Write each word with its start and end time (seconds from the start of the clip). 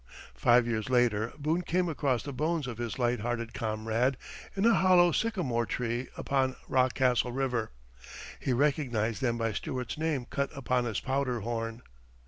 Five 0.33 0.65
years 0.65 0.89
later 0.89 1.31
Boone 1.37 1.61
came 1.61 1.87
across 1.87 2.23
the 2.23 2.33
bones 2.33 2.65
of 2.65 2.79
his 2.79 2.97
light 2.97 3.19
hearted 3.19 3.53
comrade 3.53 4.17
in 4.55 4.65
a 4.65 4.73
hollow 4.73 5.11
sycamore 5.11 5.67
tree 5.67 6.07
upon 6.17 6.55
Rockcastle 6.67 7.31
River 7.31 7.69
he 8.39 8.51
recognized 8.51 9.21
them 9.21 9.37
by 9.37 9.51
Stuart's 9.53 9.99
name 9.99 10.25
cut 10.25 10.49
upon 10.57 10.85
his 10.85 10.99
powder 10.99 11.41
horn. 11.41 11.83